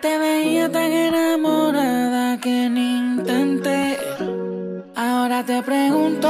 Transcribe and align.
Te 0.00 0.16
veía 0.16 0.70
tan 0.70 0.92
enamorada 0.92 2.38
que 2.40 2.70
ni 2.70 2.98
intenté. 2.98 3.98
Ahora 4.94 5.44
te 5.44 5.60
pregunto, 5.62 6.28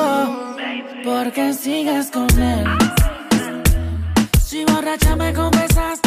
¿por 1.05 1.33
qué 1.33 1.53
sigues 1.53 2.11
con 2.11 2.31
él? 2.41 2.67
Si 4.43 4.65
borracha 4.65 5.17
me 5.17 5.35
confesaste 5.35 5.98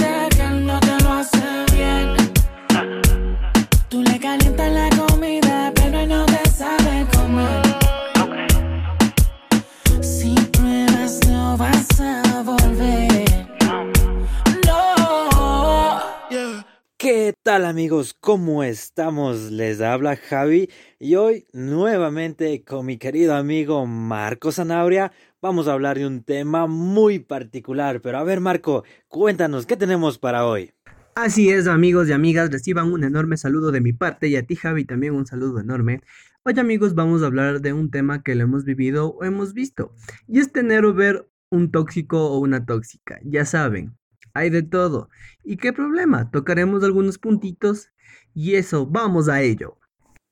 tal 17.51 17.65
amigos? 17.65 18.15
¿Cómo 18.17 18.63
estamos? 18.63 19.51
Les 19.51 19.81
habla 19.81 20.15
Javi 20.15 20.69
y 20.99 21.15
hoy 21.15 21.47
nuevamente 21.51 22.63
con 22.63 22.85
mi 22.85 22.97
querido 22.97 23.35
amigo 23.35 23.85
Marco 23.85 24.53
Zanabria 24.53 25.11
vamos 25.41 25.67
a 25.67 25.73
hablar 25.73 25.97
de 25.97 26.07
un 26.07 26.23
tema 26.23 26.65
muy 26.67 27.19
particular. 27.19 28.01
Pero 28.01 28.19
a 28.19 28.23
ver 28.23 28.39
Marco, 28.39 28.85
cuéntanos, 29.09 29.65
¿qué 29.65 29.75
tenemos 29.75 30.17
para 30.17 30.45
hoy? 30.45 30.71
Así 31.13 31.49
es, 31.49 31.67
amigos 31.67 32.07
y 32.07 32.13
amigas, 32.13 32.49
reciban 32.51 32.93
un 32.93 33.03
enorme 33.03 33.35
saludo 33.35 33.71
de 33.71 33.81
mi 33.81 33.91
parte 33.91 34.29
y 34.29 34.37
a 34.37 34.45
ti, 34.47 34.55
Javi, 34.55 34.85
también 34.85 35.13
un 35.13 35.25
saludo 35.25 35.59
enorme. 35.59 35.99
Hoy, 36.43 36.57
amigos, 36.57 36.95
vamos 36.95 37.21
a 37.21 37.25
hablar 37.25 37.59
de 37.59 37.73
un 37.73 37.91
tema 37.91 38.23
que 38.23 38.33
lo 38.33 38.45
hemos 38.45 38.63
vivido 38.63 39.09
o 39.09 39.25
hemos 39.25 39.53
visto, 39.53 39.93
y 40.25 40.39
es 40.39 40.53
tener 40.53 40.85
o 40.85 40.93
ver 40.93 41.27
un 41.49 41.69
tóxico 41.69 42.31
o 42.31 42.39
una 42.39 42.65
tóxica. 42.65 43.19
Ya 43.25 43.43
saben, 43.43 43.97
hay 44.33 44.49
de 44.49 44.63
todo. 44.63 45.09
¿Y 45.43 45.57
qué 45.57 45.73
problema? 45.73 46.29
Tocaremos 46.31 46.83
algunos 46.83 47.17
puntitos 47.17 47.89
y 48.33 48.55
eso, 48.55 48.85
vamos 48.85 49.29
a 49.29 49.41
ello. 49.41 49.77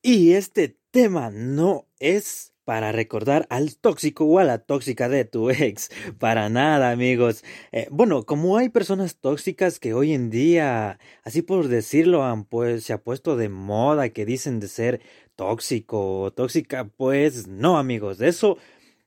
Y 0.01 0.33
este 0.33 0.77
tema 0.91 1.29
no 1.29 1.87
es 1.99 2.53
para 2.69 2.91
recordar 2.91 3.47
al 3.49 3.75
tóxico 3.77 4.25
o 4.25 4.37
a 4.37 4.43
la 4.43 4.59
tóxica 4.59 5.09
de 5.09 5.25
tu 5.25 5.49
ex. 5.49 5.89
Para 6.19 6.49
nada, 6.49 6.91
amigos. 6.91 7.43
Eh, 7.71 7.87
bueno, 7.89 8.27
como 8.27 8.57
hay 8.57 8.69
personas 8.69 9.15
tóxicas 9.15 9.79
que 9.79 9.95
hoy 9.95 10.13
en 10.13 10.29
día, 10.29 10.99
así 11.23 11.41
por 11.41 11.67
decirlo, 11.67 12.23
han, 12.23 12.47
se 12.79 12.93
ha 12.93 13.01
puesto 13.01 13.37
de 13.37 13.49
moda 13.49 14.09
que 14.09 14.23
dicen 14.23 14.59
de 14.59 14.67
ser 14.67 15.01
tóxico 15.35 16.21
o 16.21 16.31
tóxica, 16.31 16.87
pues 16.95 17.47
no, 17.47 17.79
amigos, 17.79 18.21
eso 18.21 18.59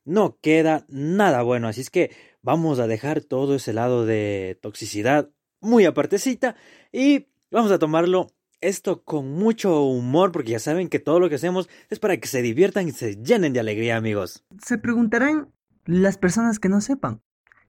no 0.04 0.38
queda 0.40 0.84
nada 0.88 1.42
bueno. 1.42 1.68
Así 1.68 1.80
es 1.80 1.90
que 1.90 2.10
vamos 2.42 2.78
a 2.78 2.86
dejar 2.86 3.20
todo 3.20 3.54
ese 3.54 3.72
lado 3.72 4.04
de 4.06 4.58
toxicidad 4.60 5.30
muy 5.60 5.84
apartecita 5.84 6.56
y 6.92 7.28
vamos 7.50 7.70
a 7.70 7.78
tomarlo 7.78 8.32
esto 8.60 9.02
con 9.02 9.32
mucho 9.32 9.82
humor, 9.82 10.32
porque 10.32 10.52
ya 10.52 10.58
saben 10.58 10.88
que 10.88 11.00
todo 11.00 11.20
lo 11.20 11.28
que 11.28 11.34
hacemos 11.34 11.68
es 11.90 11.98
para 11.98 12.16
que 12.16 12.28
se 12.28 12.42
diviertan 12.42 12.88
y 12.88 12.92
se 12.92 13.16
llenen 13.16 13.52
de 13.52 13.60
alegría, 13.60 13.96
amigos. 13.96 14.44
Se 14.64 14.78
preguntarán 14.78 15.52
las 15.84 16.16
personas 16.16 16.58
que 16.58 16.68
no 16.68 16.80
sepan. 16.80 17.20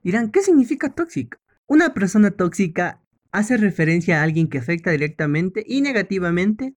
Dirán, 0.03 0.31
¿qué 0.31 0.41
significa 0.41 0.93
tóxica? 0.93 1.39
Una 1.65 1.93
persona 1.93 2.31
tóxica 2.31 3.01
hace 3.31 3.57
referencia 3.57 4.19
a 4.19 4.23
alguien 4.23 4.47
que 4.47 4.59
afecta 4.59 4.91
directamente 4.91 5.63
y 5.65 5.81
negativamente 5.81 6.75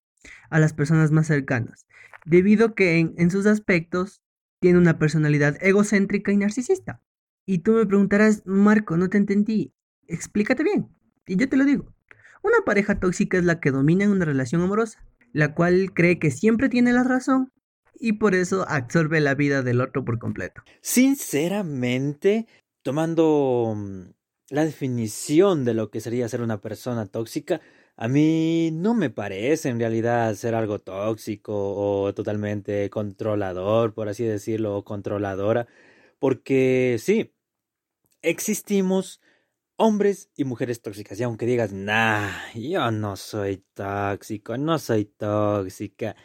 a 0.48 0.58
las 0.58 0.72
personas 0.72 1.12
más 1.12 1.26
cercanas, 1.26 1.86
debido 2.24 2.74
que 2.74 2.98
en, 2.98 3.14
en 3.18 3.30
sus 3.30 3.46
aspectos 3.46 4.22
tiene 4.60 4.78
una 4.78 4.98
personalidad 4.98 5.56
egocéntrica 5.60 6.32
y 6.32 6.36
narcisista. 6.36 7.02
Y 7.44 7.58
tú 7.58 7.72
me 7.72 7.86
preguntarás, 7.86 8.42
Marco, 8.44 8.96
no 8.96 9.08
te 9.08 9.18
entendí, 9.18 9.72
explícate 10.08 10.64
bien. 10.64 10.88
Y 11.26 11.36
yo 11.36 11.48
te 11.48 11.56
lo 11.56 11.64
digo. 11.64 11.94
Una 12.42 12.64
pareja 12.64 13.00
tóxica 13.00 13.38
es 13.38 13.44
la 13.44 13.60
que 13.60 13.70
domina 13.70 14.04
en 14.04 14.10
una 14.10 14.24
relación 14.24 14.62
amorosa, 14.62 15.04
la 15.32 15.54
cual 15.54 15.92
cree 15.92 16.18
que 16.18 16.30
siempre 16.30 16.68
tiene 16.68 16.92
la 16.92 17.02
razón 17.02 17.52
y 17.98 18.14
por 18.14 18.34
eso 18.34 18.64
absorbe 18.68 19.20
la 19.20 19.34
vida 19.34 19.62
del 19.62 19.80
otro 19.80 20.04
por 20.04 20.18
completo. 20.18 20.62
Sinceramente, 20.80 22.46
tomando 22.82 23.74
mm, 23.76 24.02
la 24.50 24.64
definición 24.64 25.64
de 25.64 25.74
lo 25.74 25.90
que 25.90 26.00
sería 26.00 26.28
ser 26.28 26.42
una 26.42 26.60
persona 26.60 27.06
tóxica, 27.06 27.60
a 27.96 28.08
mí 28.08 28.70
no 28.72 28.94
me 28.94 29.10
parece 29.10 29.68
en 29.70 29.78
realidad 29.80 30.34
ser 30.34 30.54
algo 30.54 30.80
tóxico 30.80 31.52
o 31.54 32.14
totalmente 32.14 32.90
controlador, 32.90 33.94
por 33.94 34.08
así 34.08 34.24
decirlo, 34.24 34.76
o 34.76 34.84
controladora, 34.84 35.66
porque 36.18 36.96
sí, 37.00 37.32
existimos 38.22 39.20
hombres 39.76 40.30
y 40.36 40.44
mujeres 40.44 40.82
tóxicas. 40.82 41.20
Y 41.20 41.24
aunque 41.24 41.46
digas, 41.46 41.72
nah, 41.72 42.30
yo 42.54 42.90
no 42.90 43.16
soy 43.16 43.64
tóxico, 43.74 44.58
no 44.58 44.78
soy 44.78 45.06
tóxica, 45.06 46.16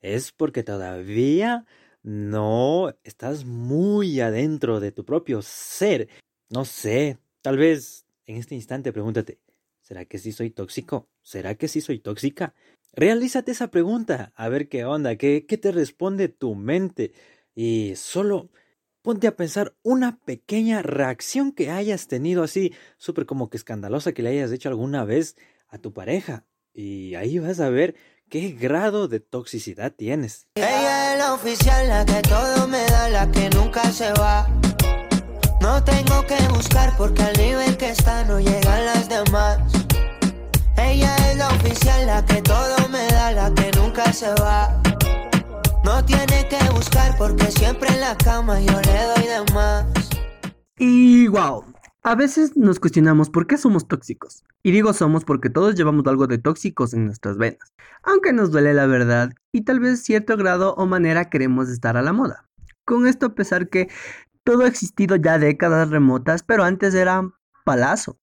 es 0.00 0.32
porque 0.32 0.62
todavía 0.62 1.66
no 2.02 2.94
estás 3.04 3.44
muy 3.44 4.20
adentro 4.20 4.80
de 4.80 4.92
tu 4.92 5.04
propio 5.04 5.42
ser. 5.42 6.08
No 6.50 6.64
sé, 6.64 7.18
tal 7.42 7.56
vez 7.58 8.06
en 8.26 8.36
este 8.36 8.54
instante 8.54 8.92
pregúntate, 8.92 9.40
¿será 9.82 10.04
que 10.04 10.18
sí 10.18 10.32
soy 10.32 10.50
tóxico? 10.50 11.08
¿Será 11.26 11.56
que 11.56 11.66
sí 11.66 11.80
soy 11.80 11.98
tóxica? 11.98 12.54
Realízate 12.92 13.50
esa 13.50 13.72
pregunta, 13.72 14.32
a 14.36 14.48
ver 14.48 14.68
qué 14.68 14.84
onda, 14.84 15.16
qué, 15.16 15.44
qué 15.44 15.58
te 15.58 15.72
responde 15.72 16.28
tu 16.28 16.54
mente. 16.54 17.14
Y 17.52 17.94
solo 17.96 18.48
ponte 19.02 19.26
a 19.26 19.34
pensar 19.34 19.74
una 19.82 20.20
pequeña 20.20 20.82
reacción 20.82 21.50
que 21.50 21.72
hayas 21.72 22.06
tenido 22.06 22.44
así, 22.44 22.72
súper 22.96 23.26
como 23.26 23.50
que 23.50 23.56
escandalosa 23.56 24.12
que 24.12 24.22
le 24.22 24.30
hayas 24.30 24.52
hecho 24.52 24.68
alguna 24.68 25.04
vez 25.04 25.34
a 25.66 25.78
tu 25.78 25.92
pareja. 25.92 26.44
Y 26.72 27.16
ahí 27.16 27.40
vas 27.40 27.58
a 27.58 27.70
ver 27.70 27.96
qué 28.30 28.52
grado 28.52 29.08
de 29.08 29.18
toxicidad 29.18 29.92
tienes. 29.92 30.46
Ella 30.54 31.14
es 31.14 31.18
la 31.18 31.34
oficial, 31.34 31.88
la 31.88 32.06
que 32.06 32.22
todo 32.22 32.68
me 32.68 32.84
da, 32.86 33.08
la 33.08 33.32
que 33.32 33.50
nunca 33.50 33.82
se 33.90 34.12
va. 34.12 34.46
No 35.60 35.82
tengo 35.82 36.24
que 36.24 36.38
buscar 36.54 36.96
porque 36.96 37.22
al 37.22 37.36
nivel 37.36 37.76
que 37.76 37.90
está 37.90 38.22
no 38.26 38.38
llegan 38.38 38.84
las 38.84 39.08
demás. 39.08 39.85
Ella 40.86 41.16
es 41.30 41.36
la 41.36 41.48
oficial, 41.48 42.06
la 42.06 42.24
que 42.24 42.40
todo 42.42 42.88
me 42.90 43.06
da, 43.08 43.32
la 43.32 43.52
que 43.54 43.70
nunca 43.76 44.12
se 44.12 44.32
va. 44.34 44.80
No 45.84 46.04
tiene 46.04 46.48
que 46.48 46.58
buscar 46.72 47.16
porque 47.18 47.46
siempre 47.50 47.88
en 47.88 48.00
la 48.00 48.16
cama 48.16 48.60
yo 48.60 48.80
le 48.82 49.02
doy 49.14 49.26
de 49.26 49.52
más. 49.54 49.86
Y 50.78 51.26
wow, 51.28 51.64
a 52.02 52.14
veces 52.14 52.56
nos 52.56 52.78
cuestionamos 52.78 53.30
por 53.30 53.48
qué 53.48 53.58
somos 53.58 53.88
tóxicos. 53.88 54.44
Y 54.62 54.70
digo 54.70 54.92
somos 54.92 55.24
porque 55.24 55.50
todos 55.50 55.74
llevamos 55.74 56.06
algo 56.06 56.28
de 56.28 56.38
tóxicos 56.38 56.94
en 56.94 57.06
nuestras 57.06 57.36
venas. 57.36 57.72
Aunque 58.04 58.32
nos 58.32 58.52
duele 58.52 58.74
la 58.74 58.86
verdad 58.86 59.32
y 59.52 59.62
tal 59.62 59.80
vez 59.80 60.04
cierto 60.04 60.36
grado 60.36 60.74
o 60.74 60.86
manera 60.86 61.30
queremos 61.30 61.68
estar 61.68 61.96
a 61.96 62.02
la 62.02 62.12
moda. 62.12 62.48
Con 62.84 63.08
esto 63.08 63.26
a 63.26 63.34
pesar 63.34 63.68
que 63.68 63.88
todo 64.44 64.62
ha 64.62 64.68
existido 64.68 65.16
ya 65.16 65.38
décadas 65.38 65.90
remotas, 65.90 66.44
pero 66.44 66.62
antes 66.62 66.94
era 66.94 67.28
palazo. 67.64 68.20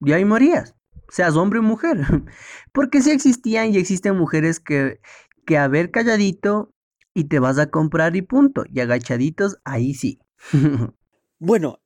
Y 0.00 0.12
ahí 0.12 0.26
morías, 0.26 0.74
seas 1.12 1.36
hombre 1.36 1.58
o 1.58 1.62
mujer. 1.62 1.98
Porque 2.72 3.02
sí 3.02 3.10
existían 3.10 3.74
y 3.74 3.76
existen 3.76 4.16
mujeres 4.16 4.60
que, 4.60 4.98
que 5.46 5.58
a 5.58 5.68
ver 5.68 5.90
calladito 5.90 6.72
y 7.14 7.24
te 7.24 7.38
vas 7.38 7.58
a 7.58 7.70
comprar 7.70 8.16
y 8.16 8.22
punto. 8.22 8.64
Y 8.66 8.80
agachaditos, 8.80 9.58
ahí 9.64 9.92
sí. 9.92 10.20
bueno, 11.38 11.82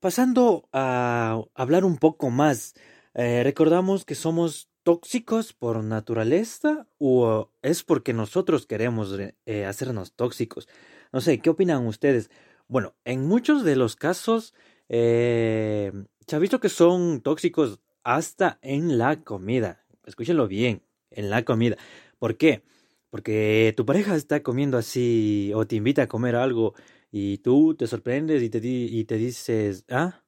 pasando 0.00 0.66
a 0.72 1.42
hablar 1.54 1.84
un 1.84 1.98
poco 1.98 2.30
más, 2.30 2.72
eh, 3.12 3.42
recordamos 3.44 4.06
que 4.06 4.14
somos 4.14 4.70
tóxicos 4.82 5.52
por 5.52 5.84
naturaleza 5.84 6.86
o 6.98 7.50
es 7.60 7.84
porque 7.84 8.14
nosotros 8.14 8.66
queremos 8.66 9.14
eh, 9.44 9.66
hacernos 9.66 10.14
tóxicos. 10.14 10.68
No 11.12 11.20
sé, 11.20 11.38
¿qué 11.38 11.50
opinan 11.50 11.86
ustedes? 11.86 12.30
Bueno, 12.66 12.94
en 13.04 13.26
muchos 13.28 13.62
de 13.62 13.76
los 13.76 13.94
casos 13.94 14.54
eh, 14.88 15.92
se 16.26 16.36
ha 16.36 16.38
visto 16.38 16.60
que 16.60 16.70
son 16.70 17.20
tóxicos 17.20 17.80
hasta 18.04 18.58
en 18.62 18.98
la 18.98 19.22
comida. 19.24 19.84
Escúchenlo 20.06 20.46
bien, 20.46 20.82
en 21.10 21.30
la 21.30 21.44
comida. 21.44 21.76
¿Por 22.18 22.36
qué? 22.36 22.62
Porque 23.10 23.74
tu 23.76 23.86
pareja 23.86 24.14
está 24.16 24.42
comiendo 24.42 24.78
así 24.78 25.52
o 25.54 25.66
te 25.66 25.76
invita 25.76 26.02
a 26.02 26.08
comer 26.08 26.36
algo 26.36 26.74
y 27.10 27.38
tú 27.38 27.74
te 27.74 27.86
sorprendes 27.86 28.42
y 28.42 28.50
te, 28.50 28.60
y 28.62 29.04
te 29.04 29.16
dices, 29.16 29.84
ah, 29.88 30.22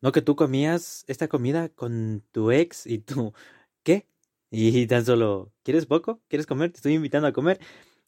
no 0.00 0.12
que 0.12 0.22
tú 0.22 0.36
comías 0.36 1.04
esta 1.08 1.28
comida 1.28 1.68
con 1.70 2.22
tu 2.32 2.50
ex 2.52 2.86
y 2.86 2.98
tú, 2.98 3.32
¿qué? 3.82 4.06
Y 4.50 4.86
tan 4.86 5.04
solo, 5.04 5.52
¿quieres 5.62 5.86
poco? 5.86 6.20
¿Quieres 6.28 6.46
comer? 6.46 6.70
Te 6.70 6.76
estoy 6.76 6.94
invitando 6.94 7.28
a 7.28 7.32
comer. 7.32 7.58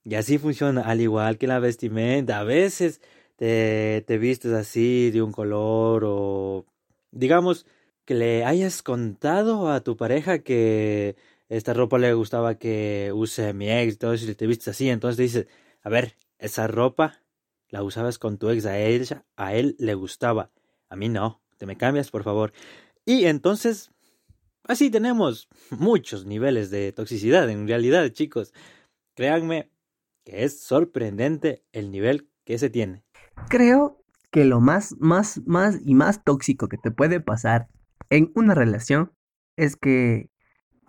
Y 0.04 0.14
así 0.14 0.38
funciona, 0.38 0.82
al 0.82 1.00
igual 1.00 1.38
que 1.38 1.46
la 1.46 1.58
vestimenta. 1.58 2.38
A 2.40 2.44
veces 2.44 3.00
te, 3.36 4.04
te 4.06 4.18
vistes 4.18 4.52
así 4.52 5.10
de 5.10 5.22
un 5.22 5.32
color 5.32 6.04
o 6.06 6.66
digamos 7.10 7.66
que 8.08 8.14
le 8.14 8.42
hayas 8.42 8.82
contado 8.82 9.70
a 9.70 9.82
tu 9.82 9.98
pareja 9.98 10.38
que 10.38 11.14
esta 11.50 11.74
ropa 11.74 11.98
le 11.98 12.14
gustaba 12.14 12.54
que 12.54 13.12
use 13.14 13.52
mi 13.52 13.70
ex 13.70 13.92
y 13.92 13.96
todo 13.98 14.14
eso, 14.14 14.30
y 14.30 14.34
te 14.34 14.46
vistes 14.46 14.68
así, 14.68 14.88
entonces 14.88 15.18
dices, 15.18 15.46
a 15.82 15.90
ver, 15.90 16.16
esa 16.38 16.68
ropa 16.68 17.20
la 17.68 17.82
usabas 17.82 18.18
con 18.18 18.38
tu 18.38 18.48
ex, 18.48 18.64
a 18.64 18.78
ella, 18.78 19.26
a 19.36 19.54
él 19.54 19.76
le 19.78 19.92
gustaba, 19.92 20.50
a 20.88 20.96
mí 20.96 21.10
no, 21.10 21.42
te 21.58 21.66
me 21.66 21.76
cambias, 21.76 22.10
por 22.10 22.22
favor. 22.22 22.54
Y 23.04 23.26
entonces, 23.26 23.90
así 24.64 24.88
tenemos 24.88 25.50
muchos 25.68 26.24
niveles 26.24 26.70
de 26.70 26.92
toxicidad 26.92 27.50
en 27.50 27.68
realidad, 27.68 28.08
chicos. 28.08 28.54
Créanme 29.16 29.70
que 30.24 30.44
es 30.44 30.62
sorprendente 30.62 31.62
el 31.72 31.90
nivel 31.90 32.30
que 32.46 32.56
se 32.56 32.70
tiene. 32.70 33.04
Creo 33.50 34.02
que 34.30 34.46
lo 34.46 34.60
más, 34.60 34.96
más, 34.98 35.42
más 35.44 35.76
y 35.84 35.92
más 35.92 36.24
tóxico 36.24 36.68
que 36.68 36.78
te 36.78 36.90
puede 36.90 37.20
pasar 37.20 37.68
en 38.10 38.32
una 38.34 38.54
relación 38.54 39.12
es 39.56 39.76
que 39.76 40.30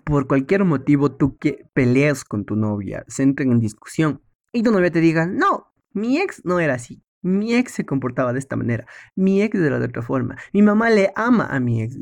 por 0.04 0.28
cualquier 0.28 0.66
motivo 0.66 1.12
tú 1.12 1.38
que 1.38 1.66
peleas 1.74 2.24
con 2.24 2.46
tu 2.46 2.56
novia, 2.56 3.04
se 3.08 3.24
entren 3.24 3.52
en 3.52 3.60
discusión 3.60 4.22
y 4.52 4.64
tu 4.64 4.72
novia 4.72 4.92
te 4.92 5.02
diga, 5.02 5.28
no, 5.28 5.72
mi 5.94 6.18
ex 6.20 6.44
no 6.46 6.60
era 6.60 6.76
así, 6.76 7.04
mi 7.22 7.54
ex 7.56 7.74
se 7.74 7.86
comportaba 7.86 8.34
de 8.34 8.40
esta 8.40 8.56
manera, 8.56 8.88
mi 9.16 9.42
ex 9.42 9.60
era 9.60 9.80
de 9.80 9.86
otra 9.86 10.02
forma, 10.02 10.38
mi 10.54 10.62
mamá 10.62 10.90
le 10.90 11.12
ama 11.16 11.46
a 11.46 11.60
mi 11.60 11.82
ex. 11.84 11.98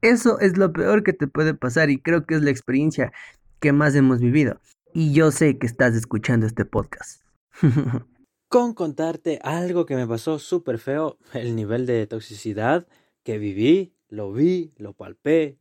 Eso 0.00 0.38
es 0.38 0.56
lo 0.56 0.72
peor 0.72 1.02
que 1.02 1.12
te 1.12 1.26
puede 1.26 1.54
pasar 1.54 1.90
y 1.90 2.00
creo 2.00 2.24
que 2.24 2.36
es 2.36 2.42
la 2.42 2.50
experiencia 2.50 3.12
que 3.58 3.72
más 3.72 3.96
hemos 3.96 4.20
vivido. 4.20 4.60
Y 4.94 5.12
yo 5.12 5.32
sé 5.32 5.58
que 5.58 5.66
estás 5.66 5.96
escuchando 5.96 6.46
este 6.46 6.64
podcast. 6.64 7.22
con 8.48 8.72
contarte 8.72 9.38
algo 9.42 9.84
que 9.84 9.94
me 9.94 10.06
pasó 10.06 10.38
súper 10.38 10.78
feo, 10.78 11.18
el 11.34 11.54
nivel 11.54 11.86
de 11.86 12.06
toxicidad 12.06 12.86
que 13.22 13.38
viví, 13.38 13.94
lo 14.08 14.32
vi, 14.32 14.72
lo 14.76 14.94
palpé, 14.94 15.58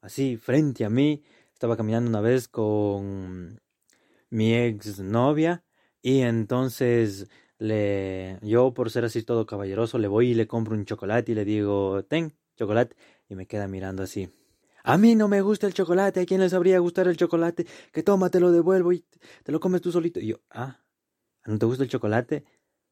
así 0.00 0.36
frente 0.36 0.84
a 0.84 0.90
mí. 0.90 1.22
Estaba 1.52 1.76
caminando 1.76 2.10
una 2.10 2.20
vez 2.20 2.48
con 2.48 3.60
mi 4.30 4.54
ex 4.54 5.00
novia 5.00 5.64
y 6.02 6.20
entonces 6.22 7.28
le 7.58 8.38
yo 8.42 8.74
por 8.74 8.90
ser 8.90 9.04
así 9.04 9.22
todo 9.22 9.46
caballeroso 9.46 9.98
le 9.98 10.08
voy 10.08 10.30
y 10.30 10.34
le 10.34 10.46
compro 10.46 10.74
un 10.74 10.84
chocolate 10.86 11.32
y 11.32 11.34
le 11.36 11.44
digo, 11.44 12.04
"Ten, 12.04 12.34
chocolate." 12.56 12.96
y 13.28 13.34
me 13.36 13.46
queda 13.46 13.68
mirando 13.68 14.02
así. 14.02 14.28
A 14.84 14.98
mí 14.98 15.14
no 15.14 15.28
me 15.28 15.40
gusta 15.42 15.66
el 15.66 15.74
chocolate, 15.74 16.20
¿a 16.20 16.26
quién 16.26 16.40
les 16.40 16.52
habría 16.54 16.78
gustar 16.78 17.08
el 17.08 17.16
chocolate? 17.16 17.66
Que 17.92 18.02
toma, 18.02 18.30
te 18.30 18.40
lo 18.40 18.52
devuelvo 18.52 18.92
y 18.92 19.04
te 19.44 19.52
lo 19.52 19.60
comes 19.60 19.80
tú 19.82 19.90
solito. 19.92 20.20
Y 20.20 20.28
yo, 20.28 20.36
"Ah, 20.50 20.80
¿no 21.46 21.58
te 21.58 21.66
gusta 21.66 21.84
el 21.84 21.90
chocolate?" 21.90 22.44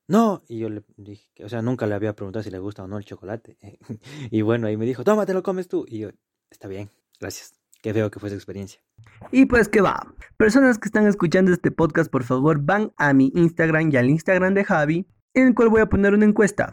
No, 0.09 0.43
y 0.49 0.59
yo 0.59 0.69
le 0.69 0.83
dije, 0.97 1.31
o 1.45 1.49
sea, 1.49 1.63
nunca 1.63 1.87
le 1.87 1.95
había 1.95 2.15
preguntado 2.15 2.43
si 2.43 2.51
le 2.51 2.59
gusta 2.59 2.85
o 2.85 2.89
no 2.89 2.99
el 2.99 3.05
chocolate. 3.05 3.57
y 4.31 4.43
bueno, 4.43 4.67
ahí 4.67 4.77
me 4.77 4.87
dijo, 4.87 5.05
toma, 5.05 5.27
te 5.27 5.35
lo 5.35 5.43
comes 5.43 5.69
tú. 5.69 5.85
Y 5.89 6.01
yo, 6.01 6.11
está 6.51 6.69
bien, 6.69 6.91
gracias. 7.21 7.55
Qué 7.83 7.93
feo 7.93 8.11
que 8.11 8.21
fue 8.21 8.29
esa 8.29 8.37
experiencia. 8.37 8.81
Y 9.33 9.47
pues 9.47 9.69
que 9.69 9.81
va. 9.81 10.15
Personas 10.37 10.79
que 10.79 10.87
están 10.87 11.07
escuchando 11.07 11.53
este 11.53 11.73
podcast, 11.73 12.11
por 12.11 12.23
favor, 12.23 12.61
van 12.61 12.93
a 12.97 13.13
mi 13.13 13.33
Instagram 13.35 13.91
y 13.93 13.97
al 13.97 14.09
Instagram 14.09 14.55
de 14.55 14.65
Javi, 14.65 15.07
en 15.35 15.49
el 15.49 15.55
cual 15.55 15.69
voy 15.69 15.81
a 15.81 15.89
poner 15.89 16.15
una 16.15 16.25
encuesta. 16.25 16.73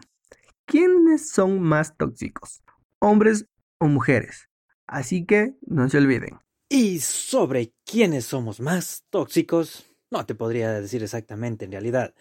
¿Quiénes 0.66 1.32
son 1.32 1.62
más 1.62 1.98
tóxicos? 1.98 2.62
¿Hombres 3.00 3.48
o 3.80 3.88
mujeres? 3.88 4.50
Así 4.86 5.26
que 5.26 5.56
no 5.62 5.90
se 5.90 5.98
olviden. 5.98 6.40
Y 6.70 7.00
sobre 7.00 7.74
quiénes 7.86 8.26
somos 8.26 8.60
más 8.60 9.04
tóxicos, 9.10 9.88
no 10.12 10.28
te 10.28 10.36
podría 10.36 10.72
decir 10.74 11.02
exactamente 11.02 11.66
en 11.66 11.72
realidad. 11.72 12.14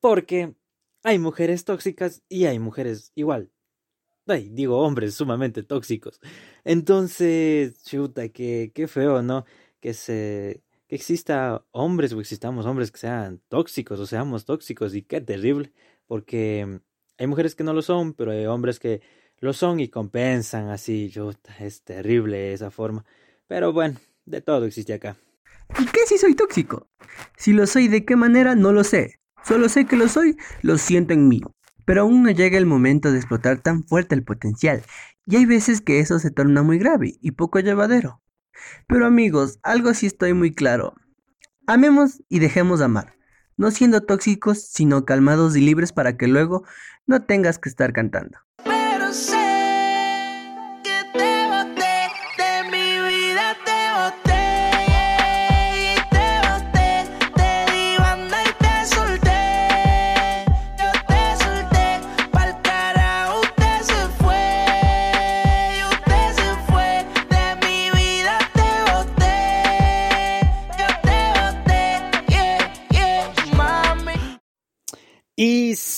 Porque 0.00 0.54
hay 1.02 1.18
mujeres 1.18 1.64
tóxicas 1.64 2.22
y 2.28 2.46
hay 2.46 2.58
mujeres 2.58 3.12
igual. 3.14 3.50
Ay, 4.26 4.48
digo 4.50 4.78
hombres 4.78 5.14
sumamente 5.14 5.62
tóxicos. 5.62 6.20
Entonces, 6.64 7.82
chuta, 7.84 8.28
qué, 8.28 8.70
qué 8.74 8.86
feo, 8.86 9.22
¿no? 9.22 9.44
Que 9.80 9.94
se 9.94 10.62
que 10.90 10.96
exista 10.96 11.64
hombres 11.70 12.12
o 12.12 12.20
existamos 12.20 12.66
hombres 12.66 12.90
que 12.90 12.98
sean 12.98 13.40
tóxicos 13.48 14.00
o 14.00 14.06
seamos 14.06 14.44
tóxicos 14.44 14.92
y 14.96 15.02
qué 15.02 15.20
terrible, 15.20 15.72
porque 16.08 16.80
hay 17.16 17.26
mujeres 17.28 17.54
que 17.54 17.62
no 17.62 17.72
lo 17.72 17.80
son, 17.80 18.12
pero 18.12 18.32
hay 18.32 18.46
hombres 18.46 18.80
que 18.80 19.00
lo 19.38 19.52
son 19.52 19.78
y 19.78 19.86
compensan 19.86 20.68
así, 20.68 21.08
chuta, 21.08 21.54
es 21.60 21.84
terrible 21.84 22.52
esa 22.52 22.72
forma. 22.72 23.04
Pero 23.46 23.72
bueno, 23.72 24.00
de 24.24 24.40
todo 24.40 24.64
existe 24.64 24.92
acá. 24.92 25.16
¿Y 25.78 25.86
qué 25.86 26.00
si 26.06 26.18
soy 26.18 26.34
tóxico? 26.34 26.88
Si 27.36 27.52
lo 27.52 27.68
soy, 27.68 27.86
¿de 27.86 28.04
qué 28.04 28.16
manera? 28.16 28.56
No 28.56 28.72
lo 28.72 28.82
sé. 28.82 29.19
Solo 29.44 29.68
sé 29.68 29.86
que 29.86 29.96
lo 29.96 30.08
soy, 30.08 30.36
lo 30.62 30.78
siento 30.78 31.12
en 31.14 31.28
mí. 31.28 31.42
Pero 31.84 32.02
aún 32.02 32.22
no 32.22 32.30
llega 32.30 32.58
el 32.58 32.66
momento 32.66 33.10
de 33.10 33.18
explotar 33.18 33.60
tan 33.60 33.84
fuerte 33.84 34.14
el 34.14 34.22
potencial, 34.22 34.82
y 35.26 35.36
hay 35.36 35.46
veces 35.46 35.80
que 35.80 36.00
eso 36.00 36.18
se 36.18 36.30
torna 36.30 36.62
muy 36.62 36.78
grave 36.78 37.14
y 37.20 37.32
poco 37.32 37.60
llevadero. 37.60 38.20
Pero 38.86 39.06
amigos, 39.06 39.58
algo 39.62 39.94
sí 39.94 40.06
estoy 40.06 40.34
muy 40.34 40.52
claro. 40.52 40.94
Amemos 41.66 42.22
y 42.28 42.40
dejemos 42.40 42.80
amar, 42.80 43.14
no 43.56 43.70
siendo 43.70 44.02
tóxicos, 44.02 44.62
sino 44.62 45.04
calmados 45.04 45.56
y 45.56 45.60
libres 45.60 45.92
para 45.92 46.16
que 46.16 46.28
luego 46.28 46.64
no 47.06 47.22
tengas 47.22 47.58
que 47.58 47.68
estar 47.68 47.92
cantando. 47.92 48.38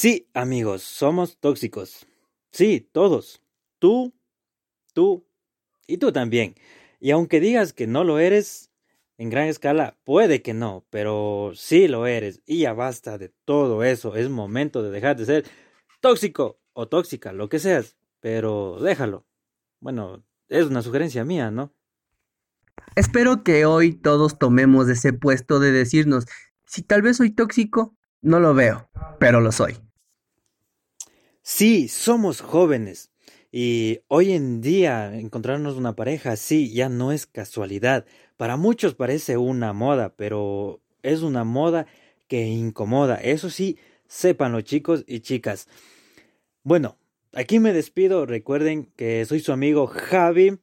Sí, 0.03 0.29
amigos, 0.35 0.83
somos 0.83 1.39
tóxicos. 1.39 2.09
Sí, 2.51 2.81
todos. 2.91 3.41
Tú, 3.79 4.13
tú 4.95 5.25
y 5.87 5.99
tú 5.99 6.11
también. 6.11 6.57
Y 6.99 7.13
aunque 7.13 7.39
digas 7.39 7.73
que 7.73 7.87
no 7.87 8.03
lo 8.03 8.19
eres, 8.19 8.73
en 9.17 9.31
gran 9.31 9.47
escala, 9.47 9.97
puede 10.03 10.43
que 10.43 10.55
no, 10.55 10.85
pero 10.91 11.53
sí 11.55 11.87
lo 11.87 12.09
eres. 12.09 12.43
Y 12.47 12.63
ya 12.63 12.73
basta 12.73 13.17
de 13.17 13.29
todo 13.45 13.85
eso. 13.85 14.17
Es 14.17 14.29
momento 14.29 14.83
de 14.83 14.91
dejar 14.91 15.15
de 15.17 15.25
ser 15.25 15.45
tóxico 16.01 16.59
o 16.73 16.89
tóxica, 16.89 17.33
lo 17.33 17.49
que 17.49 17.61
seas. 17.61 17.97
Pero 18.19 18.81
déjalo. 18.81 19.25
Bueno, 19.79 20.25
es 20.49 20.67
una 20.67 20.83
sugerencia 20.83 21.25
mía, 21.25 21.53
¿no? 21.53 21.73
Espero 22.97 23.45
que 23.45 23.67
hoy 23.67 23.93
todos 23.93 24.37
tomemos 24.37 24.89
ese 24.89 25.13
puesto 25.13 25.61
de 25.61 25.71
decirnos, 25.71 26.27
si 26.67 26.83
tal 26.83 27.03
vez 27.03 27.19
soy 27.19 27.31
tóxico, 27.31 27.97
no 28.21 28.41
lo 28.41 28.53
veo, 28.53 28.91
pero 29.21 29.41
lo 29.41 29.53
soy. 29.53 29.79
Sí, 31.43 31.89
somos 31.89 32.41
jóvenes. 32.41 33.11
Y 33.51 34.01
hoy 34.07 34.33
en 34.33 34.61
día 34.61 35.13
encontrarnos 35.19 35.77
una 35.77 35.97
pareja 35.97 36.33
así 36.33 36.73
ya 36.73 36.89
no 36.89 37.11
es 37.11 37.27
casualidad. 37.27 38.07
Para 38.37 38.57
muchos 38.57 38.95
parece 38.95 39.37
una 39.37 39.73
moda, 39.73 40.15
pero 40.17 40.81
es 41.03 41.23
una 41.23 41.43
moda 41.43 41.87
que 42.29 42.47
incomoda. 42.47 43.17
Eso 43.17 43.51
sí, 43.51 43.77
sépanlo 44.07 44.61
chicos 44.61 45.05
y 45.09 45.21
chicas. 45.21 45.69
Bueno, 46.63 46.97
aquí 47.33 47.59
me 47.59 47.73
despido. 47.73 48.25
Recuerden 48.25 48.87
que 48.97 49.25
soy 49.25 49.41
su 49.41 49.53
amigo 49.53 49.89
Javi. 49.89 50.61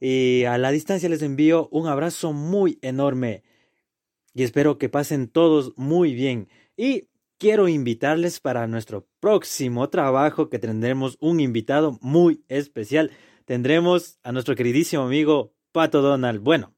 Y 0.00 0.44
a 0.44 0.58
la 0.58 0.72
distancia 0.72 1.08
les 1.08 1.22
envío 1.22 1.68
un 1.70 1.86
abrazo 1.86 2.32
muy 2.32 2.78
enorme. 2.82 3.44
Y 4.34 4.42
espero 4.42 4.78
que 4.78 4.88
pasen 4.88 5.28
todos 5.28 5.74
muy 5.76 6.12
bien. 6.12 6.48
Y 6.76 7.08
quiero 7.38 7.68
invitarles 7.68 8.40
para 8.40 8.66
nuestro 8.66 9.08
próximo 9.20 9.88
trabajo 9.88 10.50
que 10.50 10.58
tendremos 10.58 11.16
un 11.20 11.40
invitado 11.40 11.98
muy 12.02 12.44
especial. 12.48 13.12
Tendremos 13.44 14.18
a 14.22 14.32
nuestro 14.32 14.54
queridísimo 14.54 15.04
amigo 15.04 15.54
Pato 15.72 16.02
Donald. 16.02 16.40
Bueno, 16.40 16.74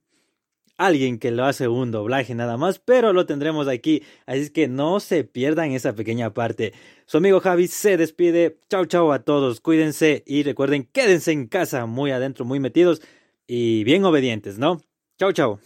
alguien 0.76 1.18
que 1.18 1.30
lo 1.30 1.44
hace 1.44 1.68
un 1.68 1.90
doblaje 1.90 2.34
nada 2.34 2.56
más, 2.56 2.78
pero 2.78 3.12
lo 3.12 3.26
tendremos 3.26 3.68
aquí. 3.68 4.02
Así 4.26 4.50
que 4.50 4.68
no 4.68 5.00
se 5.00 5.24
pierdan 5.24 5.72
esa 5.72 5.94
pequeña 5.94 6.32
parte. 6.32 6.72
Su 7.06 7.16
amigo 7.16 7.40
Javi 7.40 7.66
se 7.66 7.96
despide. 7.96 8.58
Chao, 8.68 8.84
chao 8.84 9.12
a 9.12 9.20
todos. 9.20 9.60
Cuídense 9.60 10.22
y 10.26 10.42
recuerden, 10.42 10.84
quédense 10.84 11.32
en 11.32 11.46
casa, 11.48 11.86
muy 11.86 12.10
adentro, 12.12 12.44
muy 12.44 12.60
metidos 12.60 13.02
y 13.46 13.82
bien 13.84 14.04
obedientes, 14.04 14.58
¿no? 14.58 14.80
Chao, 15.18 15.32
chao. 15.32 15.60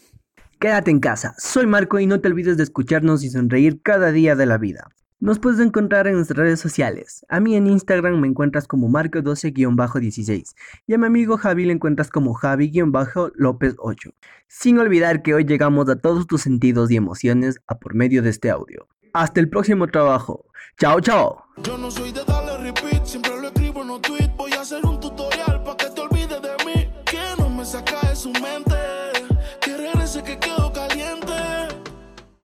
Quédate 0.65 0.91
en 0.91 0.99
casa, 0.99 1.35
soy 1.37 1.67
Marco 1.67 1.99
y 1.99 2.07
no 2.07 2.23
te 2.23 2.29
olvides 2.29 2.57
de 2.57 2.63
escucharnos 2.63 3.23
y 3.23 3.29
sonreír 3.29 3.83
cada 3.83 4.13
día 4.13 4.35
de 4.35 4.47
la 4.47 4.57
vida. 4.57 4.89
Nos 5.21 5.39
puedes 5.39 5.61
encontrar 5.61 6.07
en 6.07 6.15
nuestras 6.15 6.39
redes 6.39 6.59
sociales. 6.59 7.27
A 7.29 7.39
mí 7.39 7.55
en 7.55 7.67
Instagram 7.67 8.19
me 8.19 8.29
encuentras 8.29 8.67
como 8.67 8.89
Marco12-16 8.89 10.55
y 10.87 10.95
a 10.95 10.97
mi 10.97 11.05
amigo 11.05 11.37
Javi 11.37 11.67
le 11.67 11.75
encuentras 11.75 12.09
como 12.09 12.33
Javi-López8. 12.33 14.15
Sin 14.49 14.79
olvidar 14.79 15.21
que 15.21 15.35
hoy 15.35 15.45
llegamos 15.45 15.91
a 15.91 15.97
todos 15.97 16.27
tus 16.27 16.41
sentidos 16.41 16.91
y 16.91 16.97
emociones 16.97 17.61
a 17.67 17.79
por 17.79 17.95
medio 17.95 18.23
de 18.23 18.31
este 18.31 18.49
audio. 18.49 18.89
Hasta 19.13 19.41
el 19.41 19.51
próximo 19.51 19.87
trabajo. 19.89 20.47
Chao, 20.79 20.99
chao. 21.03 21.45
Yo 21.63 21.77
no 21.77 21.91
soy 21.91 22.11
de 22.11 22.25
darle 22.25 22.57
repeat, 22.73 23.05
siempre 23.05 23.39
lo 23.39 23.49
escribo 23.49 23.83
en 23.83 23.91
un 23.91 24.01
tweet. 24.01 24.31
Voy 24.39 24.53
a 24.53 24.63
hacer 24.63 24.83
un 24.87 24.99
tutorial 24.99 25.63
para 25.63 25.77
que 25.77 25.91
te 25.91 26.01
olvides 26.01 26.41
de 26.41 26.57
mí. 26.65 26.89
Que 27.05 27.21
no 27.37 27.51
me 27.51 27.67
saca 27.67 28.09
de 28.09 28.17
su 28.17 28.31
mente, 28.31 28.94
que 30.25 30.33
regrese 30.33 30.33
que 30.33 30.39
quedo 30.39 30.55
caliente. 30.55 30.64